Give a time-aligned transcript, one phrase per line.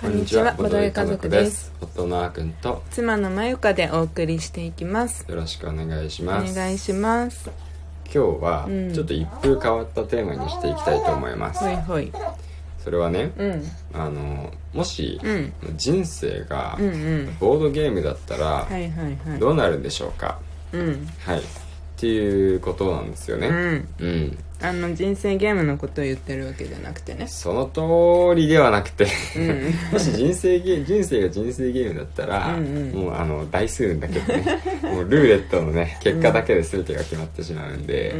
[0.00, 1.72] こんにちはボドゲ家族です。
[1.80, 5.24] 夫のあくんと妻のまゆかでお送りしていきます。
[5.28, 6.54] よろしくお願いしおます。
[6.54, 7.50] 願いします。
[8.04, 8.92] 今日はうん。
[8.92, 12.12] ちょっと一風変わったテーマにしていきたいと思います、ほいほい。
[12.82, 13.64] それはねうん。
[13.94, 15.52] あのもしうん。
[15.76, 17.36] 人生がうんうん。
[17.38, 19.38] ボードゲームだったらはいはいはい。
[19.38, 20.38] どうなるんでしょうか？
[20.72, 21.08] うん。
[21.20, 21.38] はい。
[21.38, 21.42] っ
[21.96, 23.46] ていうことなんですよね。
[23.48, 23.88] うん。
[24.00, 27.26] うんあの人生ゲームのことを言ってるわけじゃなくてね。
[27.26, 29.06] その通りではなくて。
[29.36, 29.92] うん。
[29.92, 32.92] もし人生ゲー人生が人生ゲームだったら、うんうん。
[32.92, 38.10] もうあの大数だけどね もうルーレットのね結果だけで全てが決まってしまうんで、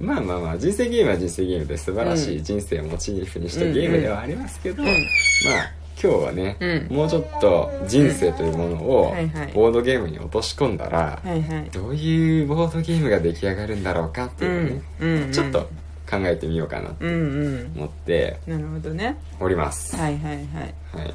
[0.00, 0.06] うん。
[0.06, 4.94] まあまあまあ人生ゲームは人生ゲームで素晴らしい人生をモチーフにしたゲームではありますけど、うんうん。
[4.94, 6.96] まあ今日はね、うん。
[6.96, 9.14] もうちょっと人生というものを
[9.54, 11.70] ボードゲームに落とし込んだら、はいはい。
[11.70, 15.30] どういうボードゲームが出来上がるんだろうかっていうね、うんうんうん。
[15.30, 15.70] ちょっと
[16.12, 17.14] 考えてみようかなとうんう
[17.64, 17.72] ん。
[17.76, 19.16] 思ってなるほどね。
[19.40, 20.46] おります、はいはいはい。
[20.46, 21.14] はい。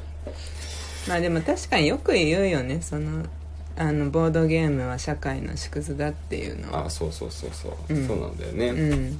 [1.08, 2.82] まあでも確かによく言うよね。
[2.82, 3.24] その
[3.76, 6.86] あのボードゲームは社会の縮図だっていうのは。
[6.86, 8.06] あそうそうそうそう、うん。
[8.08, 9.18] そうなんだよね、やっうん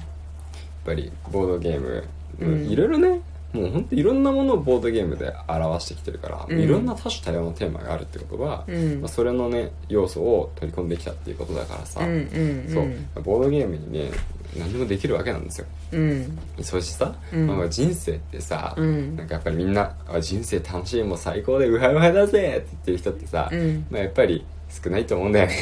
[0.85, 2.03] ぱりボードゲーム、
[2.39, 2.65] うん。
[2.69, 3.21] いろいろね
[3.53, 6.59] もう本当いろんなものをボードゲームで表してきてるから、うん。
[6.59, 9.01] いろんな多種多様なテーマがあるってことは、うん。
[9.01, 12.73] まあ、それのね要素を取り込んできたっていうことだからさ、うんうんうん。
[13.15, 13.23] そう。
[13.23, 14.11] ボードゲームにね
[14.57, 15.67] 何でもできるわけなんですよ。
[15.91, 16.37] うん。
[16.61, 17.47] そしてさ、うん。
[17.47, 19.15] まあ、人生ってさ、うん。
[19.15, 23.85] なんかやっぱりみんなあ人生楽しいもう最高でウハウハだぜって言ってる人ってさ、うん。
[23.89, 25.55] まあ、やっぱり少ないと思うんだよね。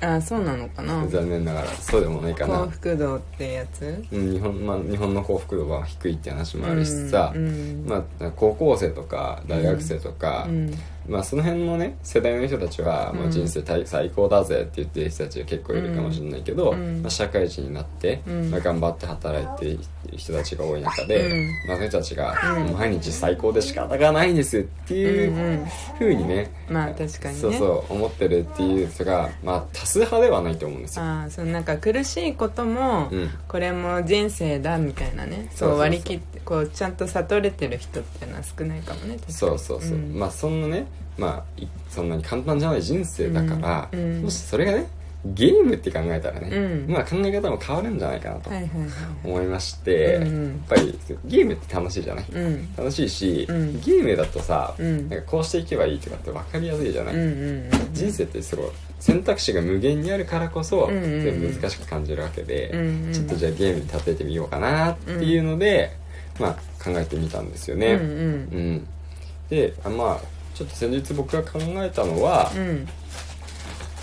[0.00, 1.06] あそうなのかな。
[1.08, 2.58] 残念ながらそうでもないかな。
[2.60, 4.04] 幸福度ってやつ？
[4.12, 10.74] うん日本,、まあ、日本の幸福度は低いって話もあるしさ、うんまあ、高校生とか大学生とか、うん
[11.08, 13.18] まあ、その辺のね世代の人たちは、うん。
[13.20, 17.02] まあ、人生最最高だぜって言ってる人たちが結構いるかもしれないけど、うん。
[17.02, 18.50] まあ、社会人になって、うん。
[18.50, 19.84] まあ、頑張って働いている
[20.16, 21.68] 人たちが多い中で、うん。
[21.68, 22.34] まあ、そういう人たちが、
[22.76, 25.66] 毎日最高で仕方がないんですっていう
[25.98, 27.40] ふうにね、まあ確かにね。
[27.40, 31.04] そうそう思ってるっていう人が、まあ、多数派ではないと思うんですよ。
[31.04, 33.30] ああそのなんか苦しいことも、うん。
[33.48, 35.50] これも人生だみたいなね。
[35.54, 39.32] そう割り切ってこうちゃんと悟れてる人っていうのは少ないかもね確かに。
[39.32, 40.18] そうそうそう、ん。
[40.18, 40.86] まあそんなね
[41.18, 44.22] まあいそんなに簡単じゃない人生だから、うんうん。
[44.22, 44.88] もしそれがね
[45.26, 46.92] ゲームって考えたらね、うん。
[46.92, 48.88] まあ考え方も変わるんじゃないかなとはいはいはい
[49.24, 50.46] 思いまして、うんうん。
[50.48, 52.74] やっぱりゲームって楽しいじゃない、うん。
[52.76, 53.80] 楽しいし、うん。
[53.80, 55.08] ゲームだとさ、うん。
[55.08, 58.66] なんかこうしていけばいいとかって分かりやすいじゃない、うんうんうん人生ってすごい
[58.98, 63.12] 選択肢が無限にあるからこそ、うんうん難しく感じるわけで、うんうん。
[63.12, 65.96] ちょっとじゃあゲームに例えてみようかなっていうので、
[66.38, 66.52] まあ
[66.84, 68.08] 考えてみたんですよね、うんうん。
[68.08, 68.16] う
[68.72, 68.86] ん、
[69.48, 72.88] であまあちょっと先日僕が考えたのは、うん。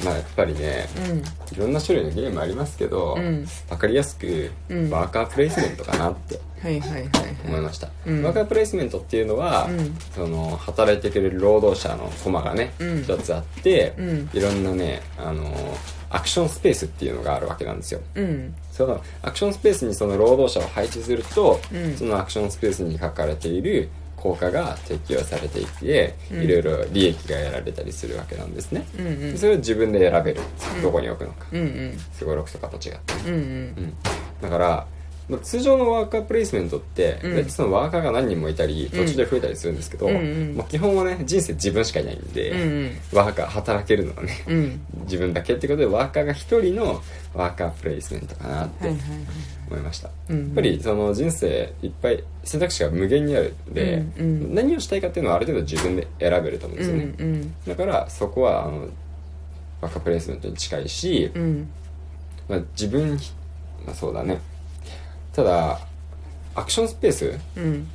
[0.03, 1.17] まあやっぱりねうん。
[1.19, 1.23] い
[1.59, 3.45] ろんな種類のゲームありますけど、うん。
[3.69, 4.89] 分かりやすくうん。
[4.89, 7.09] ワーカープレイスメントかなってはいはいはいはい。
[7.45, 8.23] 思いました、うん。
[8.23, 9.95] ワーカープレイスメントっていうのは、うん。
[10.13, 13.03] その働いてくれる労働者のコマがねうん。
[13.03, 14.29] 一、つあって、うん。
[14.33, 15.53] いろんなねあの
[16.09, 18.01] アクションスペースっていうのがあるわけなんですよ。
[18.15, 18.53] うん。
[18.71, 21.95] そのアクションスペースにその労働者を配置すると、うん。
[21.95, 23.89] そのアクションスペースに書かれている
[24.21, 26.43] 効果が適用されていて、うん。
[26.43, 29.37] いろいろ利益が得られたりするわけなんですね、うんうん。
[29.37, 30.41] それを自分で選べる。
[30.81, 31.47] どこに置くのか。
[32.13, 33.39] すごろくとかと違って、うんうん。
[33.39, 33.41] う
[33.81, 33.93] ん、
[34.41, 34.87] だから
[35.29, 37.49] まあ通常のワーカープレイスメントって、うん。
[37.49, 40.19] そのワーカーが何人もいたり途中で増えたりするんですけど、うんう
[40.53, 42.91] んまあ基本はね人生自分しかいないんで、うんうん。
[43.13, 44.81] ワーカー働けるのはねうん。
[45.03, 47.01] 自分だけってことでワーカーが一人の
[47.33, 49.19] ワーカープレイスメントかなってはいはいはい。
[49.69, 54.55] 思いました、うんやっぱりその人生いっぱい選択肢が無限にあるんで、うんうん。
[54.55, 58.89] 何をしたいかっていうのはある程度自分で選べると思うんですよね、うんうんだからそこはあの
[59.81, 61.69] ワーカープレイスメントに近いし、うん。
[62.49, 63.17] まあ、自分に、
[63.85, 64.39] まあ、そうだね
[65.33, 65.79] ただ
[66.55, 67.39] アクションスペース？
[67.55, 67.87] うん。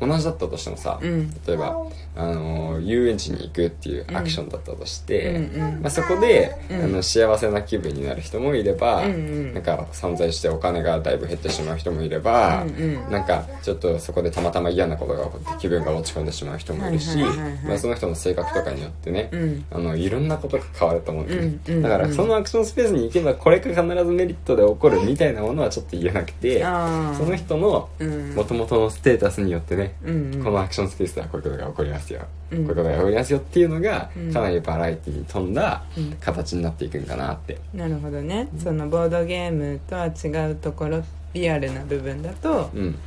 [0.00, 1.30] 同じだったとしてもさ、うん。
[1.46, 1.76] 例えば、
[2.16, 5.48] あのー遊園地に行くっていうアクションだったとして、
[5.80, 6.82] まあ、そこで、うん。
[6.84, 17.18] あの幸せな気分になる人もいれば、なんか散財してお金がだいぶ減ってしまう人もいれば、うなんかちょっとそこでたまたま嫌なことが起こって気分が落ち込んでしまう人もいるし、
[17.66, 19.64] まあ、その人の性格とかによってね、うん。
[19.70, 28.34] あのいろんなことが変わると思うんですね、だからそのアクションスペースに行けばこれが必ずメリットで起こるみたいなものはちょっと言えなくてその人のうん。
[28.34, 32.58] 元々のステータスによってね、このアクションスペースではこういうことが起こりますよ、うん。
[32.58, 34.32] こういうことが起こりますよっていうのがうん。
[34.32, 38.48] かなりバラエティに富んだうん形になっていくんかなって、なるほどね。
[38.62, 41.02] そのボードゲームとは違うところ
[41.34, 42.98] リアルな部分だとうん。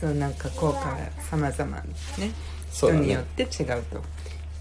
[0.00, 0.98] そうなんか効果が
[1.30, 1.76] 様々
[2.18, 2.32] ね。
[2.70, 3.02] そうだね。
[3.02, 4.02] 人によって違うと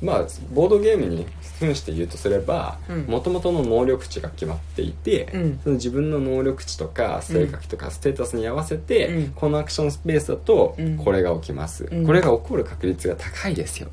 [0.01, 1.25] まあボードゲームに
[1.59, 3.01] 扮して言うとすればうん。
[3.05, 5.59] もともとの能力値が決まっていて、うん。
[5.63, 9.31] その自分の能力値とか性格とかステータスに合わせて、うん。
[9.33, 10.97] このアクションスペースだとうん。
[10.97, 12.05] これが起きます、うん。
[12.05, 13.89] これが起こる確率が高いですよ、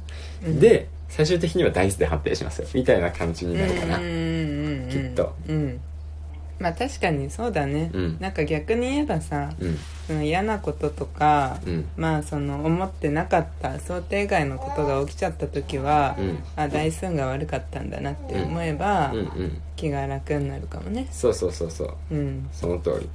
[0.47, 0.61] うん。
[0.61, 2.69] で最終的にはダイスで判定しますよ。
[2.75, 5.35] みたいな感じになるかな、きっと。
[5.49, 5.81] うん
[6.59, 8.17] まあ確かにそうだね、うん。
[8.21, 9.79] なんか逆に言えばさうん。
[10.06, 11.89] その嫌なこととか、うん。
[11.97, 16.39] まあその思ってなかった想定外のことが起きちゃった時は、うん。
[16.56, 19.62] あ台数が悪かったんだなって思えば、うんうん。
[19.77, 21.09] 気が楽になるかもね。
[21.11, 21.95] そうそうそうそう。
[22.11, 22.49] うん。
[22.53, 23.09] その通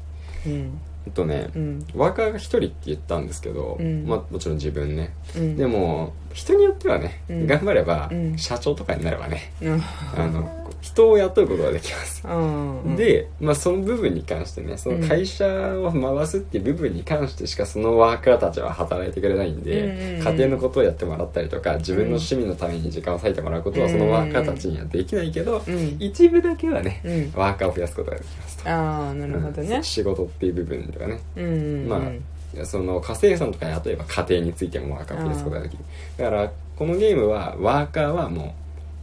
[0.45, 0.51] り。
[0.51, 0.80] うん。
[1.06, 1.88] ほんとね、うん。
[1.95, 4.06] ワーカーが一人って言ったんですけど、うん。
[4.06, 5.56] まあもちろん自分ね、うん。
[5.56, 7.47] でも人によってはね、うん。
[7.47, 8.38] 頑張れば、うん。
[8.38, 9.51] 社長とかになればね。
[9.62, 9.81] うん。
[10.18, 15.45] あの人を雇うことができます、うんで、まあ、その部分に関してねその会社
[15.79, 25.97] を回すっていう部分に関してしかそのワーカーたちは働いてくれないんで、家庭のことをやってもらったりとか自分の趣味のために時間を割いてもらうことはそのワーカーたちにはできないけど、うん。
[25.99, 27.39] 一部だけはね、うん。
[27.39, 28.69] ワーカーを増やすことができますと。
[28.69, 29.75] ああなるほどね。
[29.75, 29.83] うん。
[29.83, 31.19] 仕事っていう部分とかね。
[31.35, 31.89] うんうんうん。
[31.89, 35.83] まあ、その家政婦さんとかに例えば家庭についてもワーカーを増やすことができる。
[36.17, 38.51] だからこのゲームはワーカーはもう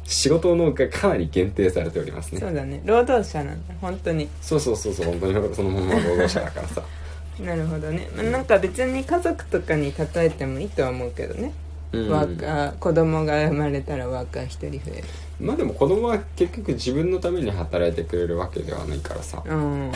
[0.07, 2.41] 仕事のがかなり限定されておりますね。
[2.41, 2.81] そうだね。
[2.85, 3.75] 労働者なんだ。
[3.81, 4.29] 本当に。
[4.41, 5.07] そうそうそうそう。
[5.07, 6.83] 本当にそのまま労働者だからさ。
[7.41, 11.53] なるほどね、まあ、なんか別に家族とかに例えてもいいとは思うけどね、
[11.93, 12.09] うん。
[12.09, 15.05] ワーカー子供が生まれたらワーカー一人増える。
[15.39, 19.43] まあでも子供は結局自分のために働いてくれるわけではないからさ。
[19.45, 19.91] うん。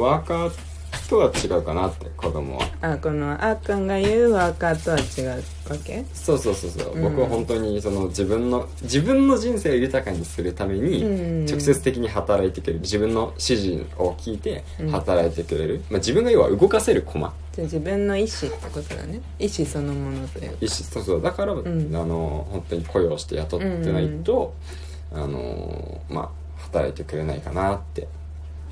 [0.00, 0.52] ワーカー
[1.12, 2.66] とは違うかなって子供は。
[2.80, 6.04] あこのあーくんが言うワーカーとは違うわけ？
[6.14, 7.02] そうそうそうそう、うん。
[7.02, 11.46] 僕は本当にその自分の自分の人生を豊かにするためにうん。
[11.46, 12.80] 直接的に働いてくれる。
[12.80, 14.90] 自分の指示を聞いてうん。
[14.90, 17.32] 働いてくれる、まあ、自分が要は動かせる駒。
[17.52, 19.20] じゃあ自分の意思ってことだね。
[19.38, 20.56] 意思そのものというか。
[20.60, 21.22] 意思そうそう。
[21.22, 21.58] だから、ん。
[21.58, 21.62] あ
[22.06, 24.54] の本当に雇用して雇ってないと、
[25.12, 28.08] あのまあ働いてくれないかなって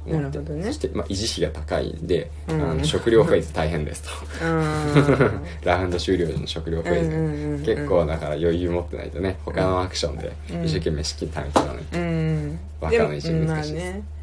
[0.06, 0.38] 思って。
[0.38, 0.64] なるほどね。
[0.64, 2.62] そして、まあ、維持費が高いんで、うん。
[2.62, 4.10] あの食料フェーズ大変ですと。
[4.44, 5.42] うん。
[5.64, 10.64] ラウンド終了時の食料フェーズ、うんうんうんうん結構だから余裕持ってないとね他のアクションでうん。
[10.64, 12.58] 一生懸命資金貯めてたのに、うん。
[12.80, 13.70] ワーカーの意思でも難し。
[13.70, 14.19] いですまあね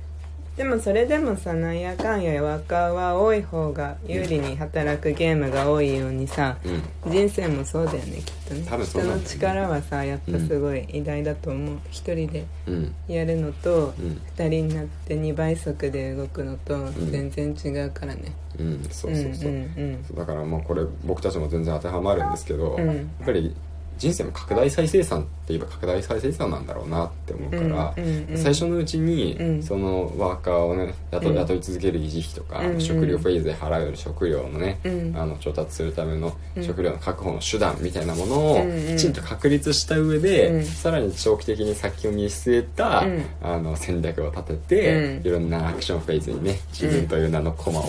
[0.57, 6.57] でもそれでもさなんやかんやワーカーは多い方が有利に働くゲームが多いようにさ、
[7.06, 7.12] うん。
[7.12, 11.77] 人生もそうだよねきっとね多分そう人の力はさやっぱすごい偉大だと思う。
[11.92, 12.95] 一、人でうん。
[13.07, 14.19] やるのとうん。
[14.36, 18.33] 二人になって2倍速で動くのと全然違うからね。
[18.57, 18.83] うん。
[18.89, 22.88] そうそうそう、んうんだからまあこれ僕たちも全然当てはまるんですけど、うん。
[22.88, 23.56] やっぱり
[23.98, 27.96] 人生も拡大再生産って言えば拡大再生産なんだろうなって思うから、
[28.36, 29.64] 最初のうちに、うん。
[29.64, 35.14] そのワーカーをね雇,、い続ける維持費とか、食料フェーズで払う食料のね、うん。
[35.18, 36.64] あの調達するためのうん。
[36.64, 38.66] 食料の確保の手段みたいなものを
[38.96, 40.64] きちんと確立した上で、うん。
[40.64, 43.26] さらに長期的に先を見据えた、うん。
[43.42, 45.28] あの戦略を立てて、うん。
[45.28, 47.84] いろんなアクションフェーズにね自分という名の駒を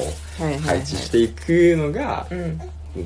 [0.64, 2.60] 配置していくのが、うん。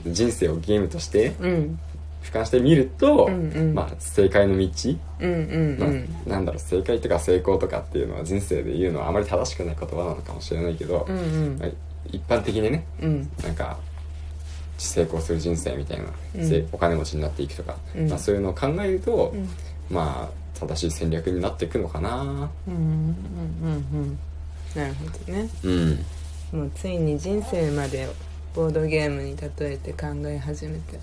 [0.06, 1.78] 人生をゲームとしてうん
[2.22, 3.74] 俯瞰してみると、うんうん。
[3.74, 4.68] まあ、正解の道、
[5.20, 11.58] うんうんまあうんなんだろう正解とか成功とかっていうのは人生で言うのはあまり正しくない言葉なのかもしれないけど、うんうん。
[11.58, 11.68] まあ
[12.06, 13.30] 一般的にねうん。
[13.42, 13.78] なんか
[14.78, 16.04] 成功する人生みたいな、
[16.36, 16.48] うん。
[16.48, 18.08] せお金持ちになっていくとか、うん。
[18.08, 19.48] まあ、そういうのを考えると、うん。
[19.90, 22.22] まあ正しい戦略になっていくのかな。
[22.22, 23.16] うんうん
[23.62, 24.18] うんうん。
[24.74, 25.48] なるほどね。
[25.64, 26.04] うん。
[26.52, 28.08] もうついに人生まで
[28.54, 30.98] ボードゲームに例えて考え始めて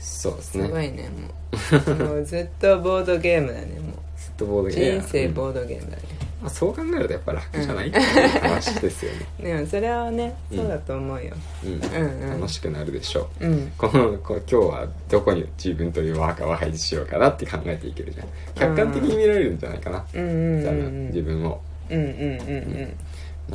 [0.00, 1.94] そうですすごねいねもう。
[2.04, 6.02] もうずっとボードゲームだねもずっとボードゲームう人生うんボードゲームだね、
[6.40, 8.04] まあ、そう考えるとやっぱ楽じゃない、っていう
[8.40, 11.34] 話ですよね、 でもそれはねそうだと思うよ。
[11.64, 11.72] うん。
[11.72, 12.40] うんうん。
[12.40, 13.46] 楽しくなるでしょう。
[13.46, 13.72] うん。
[13.76, 18.26] このこ今日はどこに自分というワーカーを配置しようかなって考えていけるじゃん。
[18.54, 21.96] 客観的に見られるんじゃないかな、うんうんうんうんうん。
[21.96, 22.96] うん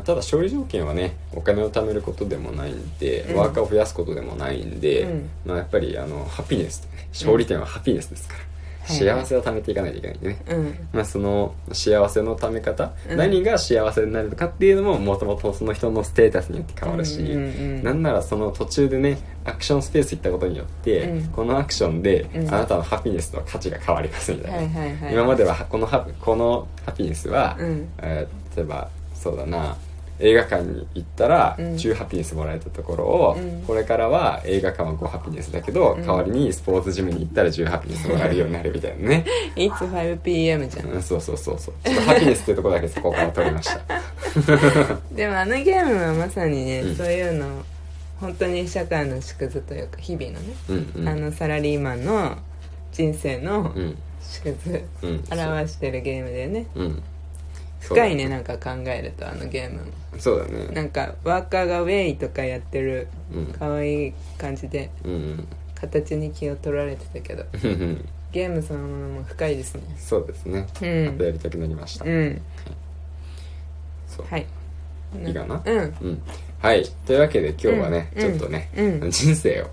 [0.01, 8.55] ただ勝利条件はねお金を貯めることでもないんで、うんワーカーを増やすことでもないんで、うんまあ、やっぱりあのハピネス、ね、勝利点はハピネスですから、はい
[8.87, 10.39] 幸せを貯めていかないといけないんでね、
[10.93, 17.37] まあ、その幸せのため方、うん何が幸せになるのかっていうのももともとその人のステータスによって変わるし、うんうんう
[17.79, 29.75] んなんならその途中でねアクションスペース行ったことによって、うんこのアクションで、うんあなたのハピネスの価値が変わりますみたいな、はいはいはい今まではこのハこのハピネスは、うんえー例えばそうだな
[30.19, 31.65] 映画館に行ったらうん。
[31.75, 33.63] 10ハピネスもらえたところを、うん。
[33.63, 36.05] これからは映画館は5ハピネスだけど、うん。
[36.05, 39.25] 代わりにスポーツジムに行ったら10ハピネスもらえるようになるみたいなね。
[39.55, 40.87] It's 5pm じゃん。
[40.87, 41.73] うんそうそうそうそう。
[41.83, 43.81] ちょっとハピネスっていうところだけそこから取りました。
[45.11, 46.95] でもあのゲームはまさにね、うん。
[46.95, 47.63] そういうの
[48.21, 51.07] 本当に社会の縮図というか日々のね、うんうん。
[51.09, 52.37] あのサラリーマンの
[52.91, 53.97] 人生のうん。
[54.21, 55.23] 祝図うん。
[55.31, 56.67] 表してるゲームだよね。
[56.75, 57.03] うん
[57.79, 59.91] 深いねなんか考えるとあのゲームも。
[60.17, 60.67] そうだね。
[60.73, 63.45] なんかワーカーがウェイとかやってるうん。
[63.47, 67.43] 可愛い感じでうん形に気を取られてたけど
[68.31, 69.81] ゲームそのものも深いですね。
[69.97, 70.67] そうですね。
[70.81, 71.05] うん。
[71.05, 72.05] またやりたくなりました。
[72.05, 72.41] うん。
[74.07, 74.25] そう。
[74.29, 74.45] はい。
[75.25, 75.61] いいかな？
[75.63, 75.77] うん。
[75.77, 76.21] うん。
[76.59, 76.83] はい。
[77.05, 78.21] というわけで今日はねうん。
[78.21, 79.11] ちょっとねうん。
[79.11, 79.67] 人生を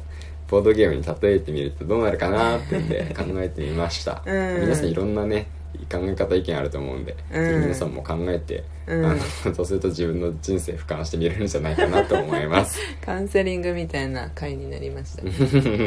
[0.49, 4.23] ボードゲームに例えてみるとどうなるかなってんで考えてみました。
[4.27, 4.61] うん。
[4.63, 5.47] 皆さんいろんなね
[5.91, 9.21] 考え方意見あると思うんで、うん皆さんも考えて、うんあの
[9.55, 15.23] そうすると自分の人生俯瞰してみれるんじゃないかなと思いますカウンセリングみたいな回になりました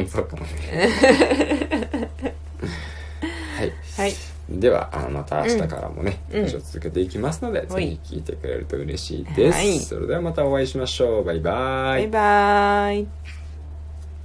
[0.08, 2.08] そうかもね
[3.56, 4.12] はいはい
[4.48, 13.35] ではあまた明日からもね、うん話を続けていきますので、はいぜひ聞いてくれると嬉しいです、はいそれではまたお会いしましょうバイバイバイバイ